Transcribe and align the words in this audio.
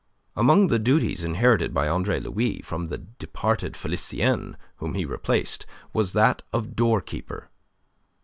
Among 0.35 0.69
the 0.69 0.79
duties 0.79 1.23
inherited 1.23 1.75
by 1.75 1.87
Andre 1.87 2.19
Louis 2.19 2.63
from 2.63 2.87
the 2.87 2.97
departed 2.97 3.73
Felicien 3.77 4.55
whom 4.77 4.95
he 4.95 5.05
replaced, 5.05 5.67
was 5.93 6.13
that 6.13 6.41
of 6.51 6.75
doorkeeper. 6.75 7.51